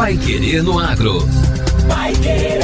Pai 0.00 0.16
Querer 0.16 0.62
no 0.62 0.78
Agro. 0.78 1.18
Pai 1.86 2.14
Querer. 2.14 2.62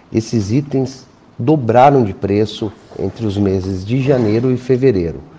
Esses 0.10 0.54
itens 0.54 1.06
dobraram 1.38 2.06
de 2.06 2.14
preço 2.14 2.72
entre 2.98 3.26
os 3.26 3.36
meses 3.36 3.84
de 3.86 4.02
janeiro 4.02 4.52
e 4.52 4.56
fevereiro. 4.56 5.31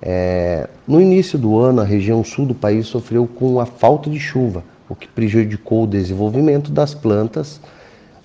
É, 0.00 0.68
no 0.86 1.00
início 1.00 1.38
do 1.38 1.58
ano, 1.58 1.80
a 1.80 1.84
região 1.84 2.22
sul 2.22 2.46
do 2.46 2.54
país 2.54 2.86
sofreu 2.86 3.26
com 3.26 3.60
a 3.60 3.66
falta 3.66 4.08
de 4.08 4.20
chuva, 4.20 4.64
o 4.88 4.94
que 4.94 5.08
prejudicou 5.08 5.84
o 5.84 5.86
desenvolvimento 5.86 6.70
das 6.70 6.94
plantas. 6.94 7.60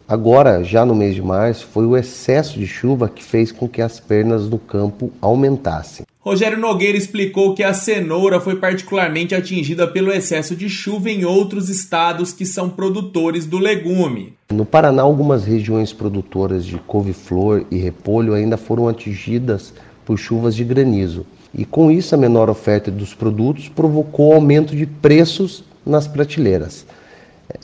Agora, 0.07 0.63
já 0.63 0.85
no 0.85 0.93
mês 0.93 1.15
de 1.15 1.21
março, 1.21 1.65
foi 1.65 1.85
o 1.85 1.97
excesso 1.97 2.59
de 2.59 2.67
chuva 2.67 3.09
que 3.09 3.23
fez 3.23 3.51
com 3.51 3.67
que 3.67 3.81
as 3.81 3.99
pernas 3.99 4.47
do 4.47 4.59
campo 4.59 5.11
aumentassem. 5.21 6.05
Rogério 6.19 6.57
Nogueira 6.57 6.97
explicou 6.97 7.53
que 7.53 7.63
a 7.63 7.73
cenoura 7.73 8.39
foi 8.39 8.55
particularmente 8.55 9.35
atingida 9.35 9.85
pelo 9.87 10.11
excesso 10.11 10.55
de 10.55 10.69
chuva 10.69 11.09
em 11.09 11.25
outros 11.25 11.67
estados 11.67 12.31
que 12.31 12.45
são 12.45 12.69
produtores 12.69 13.45
do 13.45 13.57
legume. 13.57 14.33
No 14.51 14.65
Paraná, 14.65 15.01
algumas 15.01 15.43
regiões 15.43 15.91
produtoras 15.91 16.65
de 16.65 16.77
couve-flor 16.77 17.65
e 17.69 17.77
repolho 17.77 18.33
ainda 18.33 18.55
foram 18.55 18.87
atingidas 18.87 19.73
por 20.05 20.17
chuvas 20.17 20.55
de 20.55 20.63
granizo 20.63 21.25
e 21.53 21.65
com 21.65 21.91
isso 21.91 22.15
a 22.15 22.17
menor 22.17 22.49
oferta 22.49 22.89
dos 22.89 23.13
produtos 23.13 23.69
provocou 23.69 24.33
aumento 24.33 24.75
de 24.75 24.85
preços 24.85 25.63
nas 25.85 26.07
prateleiras. 26.07 26.85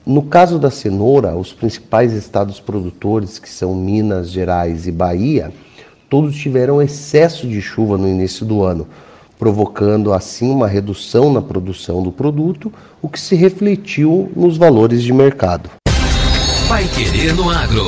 No 0.05 0.23
caso 0.23 0.59
da 0.59 0.69
cenoura, 0.69 1.35
os 1.35 1.51
principais 1.51 2.13
estados 2.13 2.59
produtores, 2.59 3.39
que 3.39 3.49
são 3.49 3.73
Minas 3.73 4.29
Gerais 4.29 4.85
e 4.85 4.91
Bahia, 4.91 5.51
todos 6.09 6.35
tiveram 6.35 6.81
excesso 6.81 7.47
de 7.47 7.61
chuva 7.61 7.97
no 7.97 8.07
início 8.07 8.45
do 8.45 8.63
ano, 8.63 8.87
provocando 9.37 10.13
assim 10.13 10.51
uma 10.51 10.67
redução 10.67 11.31
na 11.31 11.41
produção 11.41 12.03
do 12.03 12.11
produto, 12.11 12.71
o 13.01 13.07
que 13.07 13.19
se 13.19 13.35
refletiu 13.35 14.31
nos 14.35 14.57
valores 14.57 15.01
de 15.01 15.13
mercado. 15.13 15.69
Vai 16.67 16.85
querer 16.89 17.33
no 17.33 17.49
agro. 17.49 17.85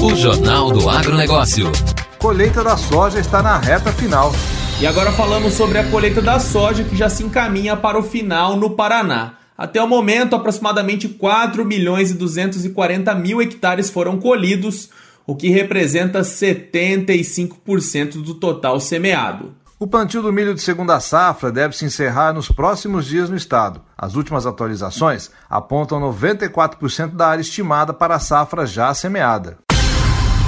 O 0.00 0.14
Jornal 0.14 0.70
do 0.70 0.88
Agronegócio. 0.88 1.70
Colheita 2.18 2.62
da 2.62 2.76
soja 2.76 3.18
está 3.18 3.42
na 3.42 3.58
reta 3.58 3.92
final. 3.92 4.32
E 4.80 4.86
agora 4.86 5.12
falamos 5.12 5.52
sobre 5.52 5.76
a 5.76 5.84
colheita 5.90 6.22
da 6.22 6.40
soja 6.40 6.84
que 6.84 6.96
já 6.96 7.10
se 7.10 7.22
encaminha 7.22 7.76
para 7.76 7.98
o 7.98 8.02
final 8.02 8.56
no 8.56 8.70
Paraná. 8.70 9.34
Até 9.56 9.82
o 9.82 9.86
momento, 9.86 10.34
aproximadamente 10.34 11.06
4 11.06 11.66
milhões 11.66 12.10
e 12.10 12.14
240 12.14 13.14
mil 13.14 13.42
hectares 13.42 13.90
foram 13.90 14.18
colhidos, 14.18 14.88
o 15.26 15.36
que 15.36 15.50
representa 15.50 16.22
75% 16.22 18.22
do 18.22 18.36
total 18.36 18.80
semeado. 18.80 19.52
O 19.78 19.86
plantio 19.86 20.22
do 20.22 20.32
milho 20.32 20.54
de 20.54 20.62
segunda 20.62 20.98
safra 20.98 21.52
deve 21.52 21.76
se 21.76 21.84
encerrar 21.84 22.32
nos 22.32 22.50
próximos 22.50 23.04
dias 23.04 23.28
no 23.28 23.36
estado. 23.36 23.82
As 23.98 24.14
últimas 24.14 24.46
atualizações 24.46 25.30
apontam 25.48 26.00
94% 26.00 27.10
da 27.10 27.28
área 27.28 27.42
estimada 27.42 27.92
para 27.92 28.14
a 28.14 28.18
safra 28.18 28.64
já 28.64 28.94
semeada. 28.94 29.58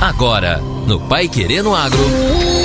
Agora, 0.01 0.57
no 0.87 1.07
Pai 1.07 1.29
Querendo 1.29 1.75
Agro. 1.75 2.62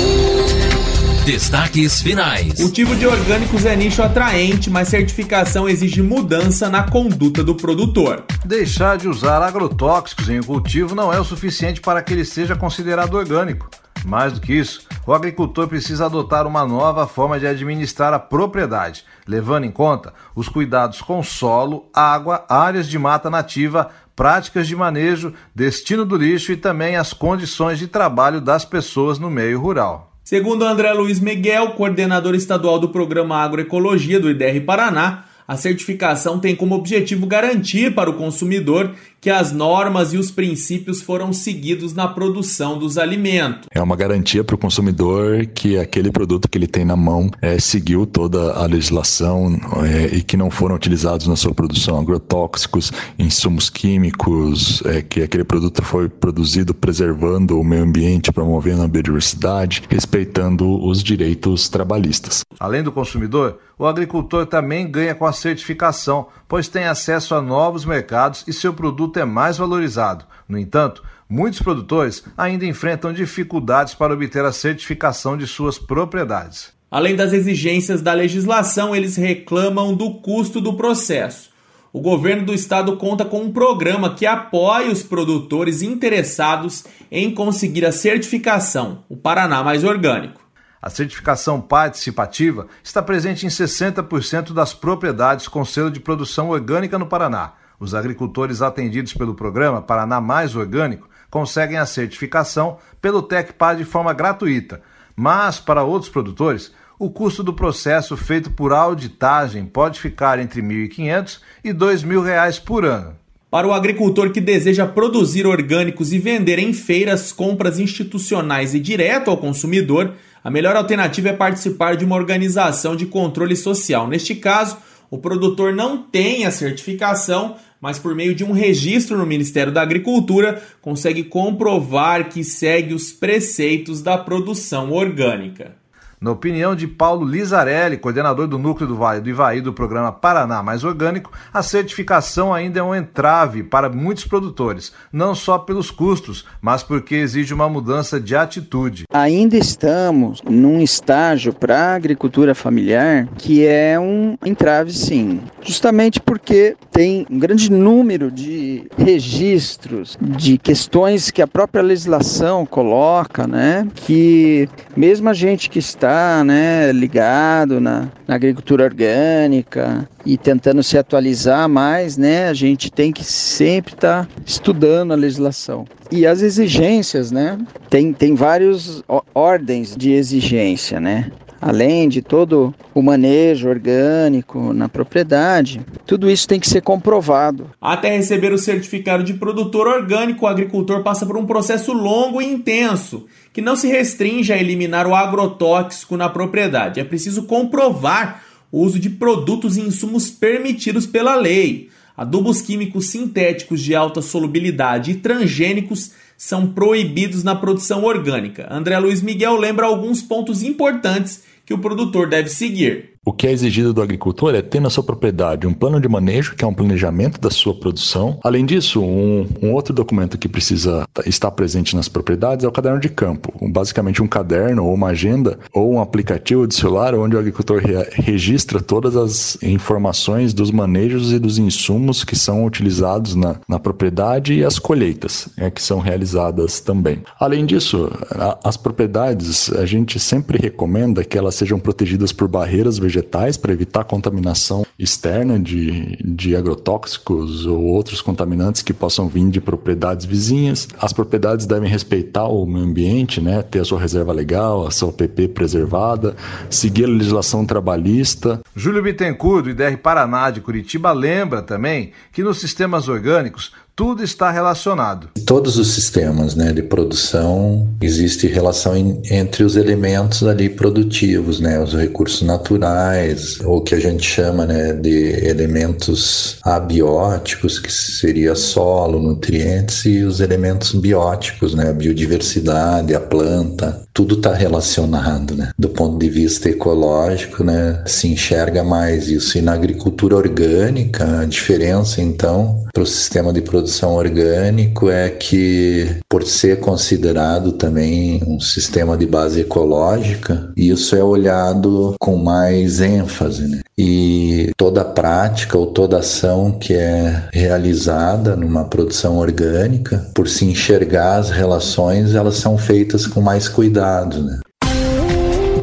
Destaques 1.28 2.00
finais. 2.00 2.58
O 2.58 2.72
tipo 2.72 2.96
de 2.96 3.06
orgânicos 3.06 3.66
é 3.66 3.76
nicho 3.76 4.02
atraente, 4.02 4.70
mas 4.70 4.88
certificação 4.88 5.68
exige 5.68 6.00
mudança 6.00 6.70
na 6.70 6.84
conduta 6.84 7.44
do 7.44 7.54
produtor. 7.54 8.24
Deixar 8.46 8.96
de 8.96 9.06
usar 9.08 9.42
agrotóxicos 9.42 10.30
em 10.30 10.40
um 10.40 10.42
cultivo 10.42 10.94
não 10.94 11.12
é 11.12 11.20
o 11.20 11.24
suficiente 11.24 11.82
para 11.82 12.00
que 12.00 12.14
ele 12.14 12.24
seja 12.24 12.56
considerado 12.56 13.12
orgânico. 13.12 13.68
Mais 14.06 14.32
do 14.32 14.40
que 14.40 14.54
isso, 14.54 14.88
o 15.06 15.12
agricultor 15.12 15.68
precisa 15.68 16.06
adotar 16.06 16.46
uma 16.46 16.64
nova 16.64 17.06
forma 17.06 17.38
de 17.38 17.46
administrar 17.46 18.14
a 18.14 18.18
propriedade, 18.18 19.04
levando 19.26 19.64
em 19.64 19.70
conta 19.70 20.14
os 20.34 20.48
cuidados 20.48 21.02
com 21.02 21.22
solo, 21.22 21.90
água, 21.92 22.46
áreas 22.48 22.88
de 22.88 22.98
mata 22.98 23.28
nativa, 23.28 23.90
práticas 24.16 24.66
de 24.66 24.74
manejo, 24.74 25.34
destino 25.54 26.06
do 26.06 26.16
lixo 26.16 26.52
e 26.52 26.56
também 26.56 26.96
as 26.96 27.12
condições 27.12 27.78
de 27.78 27.86
trabalho 27.86 28.40
das 28.40 28.64
pessoas 28.64 29.18
no 29.18 29.28
meio 29.28 29.60
rural. 29.60 30.07
Segundo 30.28 30.66
André 30.66 30.92
Luiz 30.92 31.20
Miguel, 31.20 31.70
coordenador 31.70 32.34
estadual 32.34 32.78
do 32.78 32.90
programa 32.90 33.38
Agroecologia 33.38 34.20
do 34.20 34.30
IDR 34.30 34.60
Paraná, 34.60 35.24
a 35.48 35.56
certificação 35.56 36.38
tem 36.38 36.54
como 36.54 36.74
objetivo 36.74 37.26
garantir 37.26 37.94
para 37.94 38.10
o 38.10 38.12
consumidor 38.12 38.94
que 39.20 39.30
as 39.30 39.52
normas 39.52 40.12
e 40.12 40.16
os 40.16 40.30
princípios 40.30 41.02
foram 41.02 41.32
seguidos 41.32 41.92
na 41.92 42.06
produção 42.06 42.78
dos 42.78 42.98
alimentos. 42.98 43.66
É 43.70 43.80
uma 43.80 43.96
garantia 43.96 44.44
para 44.44 44.54
o 44.54 44.58
consumidor 44.58 45.46
que 45.46 45.78
aquele 45.78 46.10
produto 46.10 46.48
que 46.48 46.56
ele 46.56 46.66
tem 46.66 46.84
na 46.84 46.96
mão 46.96 47.30
é, 47.42 47.58
seguiu 47.58 48.06
toda 48.06 48.52
a 48.52 48.66
legislação 48.66 49.58
é, 49.84 50.16
e 50.16 50.22
que 50.22 50.36
não 50.36 50.50
foram 50.50 50.76
utilizados 50.76 51.26
na 51.26 51.36
sua 51.36 51.54
produção 51.54 51.98
agrotóxicos, 51.98 52.92
insumos 53.18 53.70
químicos, 53.70 54.82
é, 54.84 55.02
que 55.02 55.22
aquele 55.22 55.44
produto 55.44 55.82
foi 55.82 56.08
produzido 56.08 56.74
preservando 56.74 57.58
o 57.58 57.64
meio 57.64 57.82
ambiente, 57.82 58.32
promovendo 58.32 58.82
a 58.82 58.88
biodiversidade, 58.88 59.82
respeitando 59.88 60.84
os 60.84 61.02
direitos 61.02 61.68
trabalhistas. 61.68 62.42
Além 62.58 62.82
do 62.82 62.92
consumidor, 62.92 63.58
o 63.78 63.86
agricultor 63.86 64.44
também 64.46 64.90
ganha 64.90 65.14
com 65.14 65.24
a 65.24 65.32
certificação, 65.32 66.26
pois 66.48 66.66
tem 66.66 66.86
acesso 66.86 67.34
a 67.34 67.40
novos 67.40 67.84
mercados 67.84 68.44
e 68.48 68.52
seu 68.52 68.74
produto 68.74 69.07
é 69.16 69.24
mais 69.24 69.56
valorizado. 69.56 70.24
No 70.48 70.58
entanto, 70.58 71.02
muitos 71.28 71.62
produtores 71.62 72.24
ainda 72.36 72.66
enfrentam 72.66 73.12
dificuldades 73.12 73.94
para 73.94 74.12
obter 74.12 74.44
a 74.44 74.52
certificação 74.52 75.36
de 75.36 75.46
suas 75.46 75.78
propriedades. 75.78 76.72
Além 76.90 77.14
das 77.14 77.32
exigências 77.32 78.02
da 78.02 78.12
legislação, 78.12 78.96
eles 78.96 79.16
reclamam 79.16 79.94
do 79.94 80.14
custo 80.20 80.60
do 80.60 80.74
processo. 80.74 81.50
O 81.92 82.00
governo 82.00 82.46
do 82.46 82.54
estado 82.54 82.96
conta 82.96 83.24
com 83.24 83.42
um 83.42 83.52
programa 83.52 84.14
que 84.14 84.26
apoia 84.26 84.90
os 84.90 85.02
produtores 85.02 85.82
interessados 85.82 86.84
em 87.10 87.30
conseguir 87.30 87.84
a 87.84 87.92
certificação, 87.92 89.04
o 89.08 89.16
Paraná 89.16 89.62
Mais 89.62 89.84
Orgânico. 89.84 90.40
A 90.80 90.90
certificação 90.90 91.60
participativa 91.60 92.68
está 92.84 93.02
presente 93.02 93.44
em 93.44 93.48
60% 93.48 94.52
das 94.52 94.72
propriedades 94.72 95.48
com 95.48 95.64
selo 95.64 95.90
de 95.90 95.98
produção 95.98 96.50
orgânica 96.50 96.98
no 96.98 97.06
Paraná. 97.06 97.54
Os 97.80 97.94
agricultores 97.94 98.60
atendidos 98.60 99.14
pelo 99.14 99.34
programa 99.34 99.80
Paraná 99.80 100.20
Mais 100.20 100.56
Orgânico 100.56 101.08
conseguem 101.30 101.78
a 101.78 101.86
certificação 101.86 102.78
pelo 103.00 103.22
TecPar 103.22 103.76
de 103.76 103.84
forma 103.84 104.12
gratuita, 104.12 104.82
mas 105.14 105.60
para 105.60 105.84
outros 105.84 106.10
produtores, 106.10 106.72
o 106.98 107.08
custo 107.08 107.44
do 107.44 107.52
processo 107.52 108.16
feito 108.16 108.50
por 108.50 108.72
auditagem 108.72 109.64
pode 109.64 110.00
ficar 110.00 110.38
entre 110.40 110.60
R$ 110.60 110.88
1.500 110.88 111.40
e 111.62 111.68
R$ 111.68 111.74
2.000 111.74 112.62
por 112.64 112.84
ano. 112.84 113.16
Para 113.50 113.66
o 113.66 113.72
agricultor 113.72 114.30
que 114.30 114.40
deseja 114.40 114.86
produzir 114.86 115.46
orgânicos 115.46 116.12
e 116.12 116.18
vender 116.18 116.58
em 116.58 116.72
feiras, 116.72 117.32
compras 117.32 117.78
institucionais 117.78 118.74
e 118.74 118.80
direto 118.80 119.30
ao 119.30 119.38
consumidor, 119.38 120.14
a 120.44 120.50
melhor 120.50 120.76
alternativa 120.76 121.30
é 121.30 121.32
participar 121.32 121.96
de 121.96 122.04
uma 122.04 122.16
organização 122.16 122.94
de 122.94 123.06
controle 123.06 123.56
social. 123.56 124.06
Neste 124.06 124.34
caso, 124.34 124.76
o 125.10 125.16
produtor 125.16 125.72
não 125.72 126.02
tem 126.02 126.44
a 126.44 126.50
certificação, 126.50 127.56
mas 127.80 127.98
por 127.98 128.14
meio 128.14 128.34
de 128.34 128.44
um 128.44 128.52
registro 128.52 129.16
no 129.16 129.26
Ministério 129.26 129.72
da 129.72 129.82
Agricultura 129.82 130.62
consegue 130.80 131.24
comprovar 131.24 132.28
que 132.28 132.42
segue 132.42 132.94
os 132.94 133.12
preceitos 133.12 134.02
da 134.02 134.18
produção 134.18 134.92
orgânica. 134.92 135.76
Na 136.20 136.32
opinião 136.32 136.74
de 136.74 136.88
Paulo 136.88 137.24
Lizarelli, 137.24 137.96
coordenador 137.96 138.48
do 138.48 138.58
Núcleo 138.58 138.88
do 138.88 138.96
Vale 138.96 139.20
do 139.20 139.30
Ivaí 139.30 139.60
do 139.60 139.72
programa 139.72 140.10
Paraná 140.10 140.64
Mais 140.64 140.82
Orgânico, 140.82 141.30
a 141.54 141.62
certificação 141.62 142.52
ainda 142.52 142.80
é 142.80 142.82
um 142.82 142.92
entrave 142.92 143.62
para 143.62 143.88
muitos 143.88 144.24
produtores, 144.24 144.92
não 145.12 145.32
só 145.32 145.58
pelos 145.58 145.92
custos, 145.92 146.44
mas 146.60 146.82
porque 146.82 147.14
exige 147.14 147.54
uma 147.54 147.68
mudança 147.68 148.18
de 148.18 148.34
atitude. 148.34 149.04
Ainda 149.12 149.56
estamos 149.56 150.42
num 150.42 150.80
estágio 150.80 151.52
para 151.52 151.92
a 151.92 151.94
agricultura 151.94 152.52
familiar 152.52 153.28
que 153.36 153.64
é 153.64 153.96
um 154.00 154.36
entrave, 154.44 154.92
sim, 154.92 155.40
justamente 155.62 156.20
porque 156.20 156.76
tem 156.90 157.28
um 157.30 157.38
grande 157.38 157.70
número 157.70 158.28
de 158.28 158.88
registros, 158.98 160.18
de 160.20 160.58
questões 160.58 161.30
que 161.30 161.40
a 161.40 161.46
própria 161.46 161.80
legislação 161.80 162.66
coloca, 162.66 163.46
né, 163.46 163.86
que 163.94 164.68
mesmo 164.96 165.28
a 165.28 165.32
gente 165.32 165.70
que 165.70 165.78
está 165.78 166.07
está 166.08 166.42
né, 166.42 166.90
ligado 166.90 167.80
na, 167.80 168.08
na 168.26 168.34
agricultura 168.34 168.84
orgânica 168.84 170.08
e 170.24 170.38
tentando 170.38 170.82
se 170.82 170.96
atualizar 170.96 171.68
mais, 171.68 172.16
né, 172.16 172.48
a 172.48 172.54
gente 172.54 172.90
tem 172.90 173.12
que 173.12 173.22
sempre 173.22 173.92
estar 173.92 174.24
tá 174.24 174.30
estudando 174.46 175.12
a 175.12 175.16
legislação. 175.16 175.84
E 176.10 176.26
as 176.26 176.40
exigências, 176.40 177.30
né? 177.30 177.58
Tem, 177.90 178.14
tem 178.14 178.34
várias 178.34 179.02
ordens 179.34 179.94
de 179.94 180.12
exigência, 180.12 180.98
né? 180.98 181.30
Além 181.60 182.08
de 182.08 182.22
todo 182.22 182.74
o 182.94 183.02
manejo 183.02 183.68
orgânico 183.68 184.72
na 184.72 184.88
propriedade, 184.88 185.80
tudo 186.06 186.30
isso 186.30 186.46
tem 186.46 186.60
que 186.60 186.68
ser 186.68 186.82
comprovado. 186.82 187.70
Até 187.80 188.16
receber 188.16 188.52
o 188.52 188.58
certificado 188.58 189.24
de 189.24 189.34
produtor 189.34 189.86
orgânico, 189.86 190.44
o 190.44 190.48
agricultor 190.48 191.02
passa 191.02 191.26
por 191.26 191.36
um 191.36 191.46
processo 191.46 191.92
longo 191.92 192.40
e 192.40 192.46
intenso, 192.46 193.26
que 193.52 193.60
não 193.60 193.76
se 193.76 193.88
restringe 193.88 194.52
a 194.52 194.58
eliminar 194.58 195.06
o 195.06 195.14
agrotóxico 195.14 196.16
na 196.16 196.28
propriedade. 196.28 197.00
É 197.00 197.04
preciso 197.04 197.44
comprovar 197.44 198.42
o 198.70 198.82
uso 198.82 198.98
de 198.98 199.10
produtos 199.10 199.76
e 199.76 199.80
insumos 199.80 200.30
permitidos 200.30 201.06
pela 201.06 201.34
lei. 201.34 201.88
Adubos 202.16 202.60
químicos 202.60 203.06
sintéticos 203.06 203.80
de 203.80 203.94
alta 203.94 204.20
solubilidade 204.20 205.12
e 205.12 205.14
transgênicos 205.14 206.10
são 206.38 206.72
proibidos 206.72 207.42
na 207.42 207.56
produção 207.56 208.04
orgânica. 208.04 208.68
André 208.70 208.96
Luiz 209.00 209.20
Miguel 209.20 209.56
lembra 209.56 209.86
alguns 209.86 210.22
pontos 210.22 210.62
importantes 210.62 211.42
que 211.66 211.74
o 211.74 211.78
produtor 211.78 212.28
deve 212.28 212.48
seguir. 212.48 213.17
O 213.28 213.32
que 213.34 213.46
é 213.46 213.52
exigido 213.52 213.92
do 213.92 214.00
agricultor 214.00 214.54
é 214.54 214.62
ter 214.62 214.80
na 214.80 214.88
sua 214.88 215.04
propriedade 215.04 215.66
um 215.66 215.74
plano 215.74 216.00
de 216.00 216.08
manejo, 216.08 216.56
que 216.56 216.64
é 216.64 216.66
um 216.66 216.72
planejamento 216.72 217.38
da 217.38 217.50
sua 217.50 217.74
produção. 217.74 218.38
Além 218.42 218.64
disso, 218.64 219.02
um, 219.02 219.46
um 219.60 219.74
outro 219.74 219.92
documento 219.92 220.38
que 220.38 220.48
precisa 220.48 221.06
estar 221.26 221.50
presente 221.50 221.94
nas 221.94 222.08
propriedades 222.08 222.64
é 222.64 222.68
o 222.68 222.72
caderno 222.72 222.98
de 222.98 223.10
campo. 223.10 223.52
Basicamente, 223.68 224.22
um 224.22 224.26
caderno 224.26 224.86
ou 224.86 224.94
uma 224.94 225.08
agenda 225.08 225.58
ou 225.74 225.92
um 225.92 226.00
aplicativo 226.00 226.66
de 226.66 226.74
celular 226.74 227.14
onde 227.14 227.36
o 227.36 227.38
agricultor 227.38 227.82
re 227.82 227.98
registra 228.14 228.80
todas 228.80 229.14
as 229.14 229.62
informações 229.62 230.54
dos 230.54 230.70
manejos 230.70 231.30
e 231.30 231.38
dos 231.38 231.58
insumos 231.58 232.24
que 232.24 232.34
são 232.34 232.64
utilizados 232.64 233.34
na, 233.34 233.56
na 233.68 233.78
propriedade 233.78 234.54
e 234.54 234.64
as 234.64 234.78
colheitas 234.78 235.50
é, 235.58 235.70
que 235.70 235.82
são 235.82 235.98
realizadas 235.98 236.80
também. 236.80 237.22
Além 237.38 237.66
disso, 237.66 238.10
a, 238.30 238.58
as 238.64 238.78
propriedades 238.78 239.70
a 239.74 239.84
gente 239.84 240.18
sempre 240.18 240.56
recomenda 240.56 241.22
que 241.22 241.36
elas 241.36 241.56
sejam 241.56 241.78
protegidas 241.78 242.32
por 242.32 242.48
barreiras 242.48 242.98
vegetais 242.98 243.17
vegetais 243.18 243.56
para 243.56 243.72
evitar 243.72 244.04
contaminação 244.04 244.86
externa 244.98 245.58
de, 245.58 246.16
de 246.24 246.56
agrotóxicos 246.56 247.66
ou 247.66 247.84
outros 247.84 248.20
contaminantes 248.20 248.82
que 248.82 248.92
possam 248.92 249.28
vir 249.28 249.48
de 249.48 249.60
propriedades 249.60 250.26
vizinhas. 250.26 250.88
As 251.00 251.12
propriedades 251.12 251.66
devem 251.66 251.88
respeitar 251.88 252.46
o 252.48 252.66
meio 252.66 252.84
ambiente, 252.84 253.40
né? 253.40 253.62
ter 253.62 253.80
a 253.80 253.84
sua 253.84 254.00
reserva 254.00 254.32
legal, 254.32 254.86
a 254.86 254.90
sua 254.90 255.12
PP 255.12 255.48
preservada, 255.48 256.36
seguir 256.70 257.04
a 257.04 257.08
legislação 257.08 257.64
trabalhista. 257.64 258.60
Júlio 258.74 259.02
Bittencourt, 259.02 259.64
do 259.64 259.70
IDR 259.70 259.96
Paraná 259.98 260.50
de 260.50 260.60
Curitiba, 260.60 261.12
lembra 261.12 261.62
também 261.62 262.12
que 262.32 262.42
nos 262.42 262.60
sistemas 262.60 263.08
orgânicos 263.08 263.72
tudo 263.98 264.22
está 264.22 264.48
relacionado. 264.52 265.28
Todos 265.44 265.76
os 265.76 265.88
sistemas 265.88 266.54
né, 266.54 266.72
de 266.72 266.82
produção 266.82 267.88
existe 268.00 268.46
relação 268.46 268.94
entre 269.28 269.64
os 269.64 269.74
elementos 269.74 270.44
ali 270.44 270.68
produtivos, 270.68 271.58
né, 271.58 271.82
os 271.82 271.94
recursos 271.94 272.42
naturais, 272.42 273.58
ou 273.64 273.82
que 273.82 273.96
a 273.96 273.98
gente 273.98 274.22
chama 274.22 274.66
né, 274.66 274.92
de 274.92 275.44
elementos 275.44 276.58
abióticos, 276.62 277.80
que 277.80 277.92
seria 277.92 278.54
solo, 278.54 279.20
nutrientes, 279.20 280.04
e 280.04 280.22
os 280.22 280.38
elementos 280.38 280.92
bióticos, 280.92 281.74
né, 281.74 281.88
a 281.88 281.92
biodiversidade, 281.92 283.16
a 283.16 283.20
planta, 283.20 284.06
tudo 284.14 284.36
está 284.36 284.54
relacionado. 284.54 285.56
Né? 285.56 285.72
Do 285.76 285.88
ponto 285.88 286.18
de 286.18 286.30
vista 286.30 286.68
ecológico, 286.68 287.64
né, 287.64 288.00
se 288.06 288.28
enxerga 288.28 288.84
mais 288.84 289.26
isso. 289.26 289.58
E 289.58 289.60
na 289.60 289.72
agricultura 289.72 290.36
orgânica, 290.36 291.40
a 291.40 291.44
diferença 291.44 292.22
então 292.22 292.84
para 292.92 293.02
o 293.02 293.06
sistema 293.06 293.52
de 293.52 293.60
produção 293.60 293.87
produção 293.88 294.14
orgânico 294.14 295.08
é 295.08 295.30
que, 295.30 296.06
por 296.28 296.44
ser 296.44 296.78
considerado 296.78 297.72
também 297.72 298.42
um 298.46 298.60
sistema 298.60 299.16
de 299.16 299.26
base 299.26 299.62
ecológica, 299.62 300.70
isso 300.76 301.16
é 301.16 301.24
olhado 301.24 302.14
com 302.20 302.36
mais 302.36 303.00
ênfase. 303.00 303.66
Né? 303.66 303.80
E 303.96 304.70
toda 304.76 305.04
prática 305.04 305.78
ou 305.78 305.86
toda 305.86 306.18
ação 306.18 306.70
que 306.72 306.92
é 306.92 307.48
realizada 307.50 308.54
numa 308.54 308.84
produção 308.84 309.38
orgânica, 309.38 310.26
por 310.34 310.46
se 310.46 310.66
enxergar 310.66 311.38
as 311.38 311.48
relações, 311.48 312.34
elas 312.34 312.56
são 312.56 312.76
feitas 312.76 313.26
com 313.26 313.40
mais 313.40 313.68
cuidado. 313.68 314.42
Né? 314.42 314.60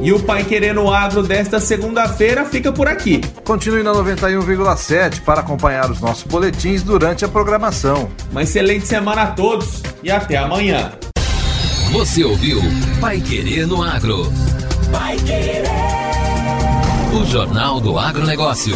E 0.06 0.13
o 0.13 0.19
Pai 0.19 0.44
Querendo 0.44 0.88
Agro 0.94 1.24
desta 1.24 1.60
segunda-feira 1.60 2.46
fica 2.46 2.72
por 2.72 2.88
aqui. 2.88 3.22
Continue 3.44 3.81
na 3.81 3.92
91,7 3.92 5.22
para 5.22 5.42
acompanhar 5.42 5.90
os 5.90 6.00
nossos 6.00 6.25
boletins 6.25 6.84
durante 6.84 7.25
a 7.25 7.28
programação. 7.28 8.07
Uma 8.30 8.44
excelente 8.44 8.86
semana 8.86 9.24
a 9.24 9.31
todos 9.31 9.81
e 10.04 10.12
até 10.12 10.38
amanhã. 10.38 10.92
Você 11.92 12.24
ouviu 12.24 12.62
Pai 13.02 13.19
Querendo 13.19 13.81
Agro. 13.81 14.31
Pai 14.92 15.18
Querer. 15.18 15.63
O 17.19 17.25
Jornal 17.25 17.81
do 17.81 17.98
Agronegócio. 17.98 18.75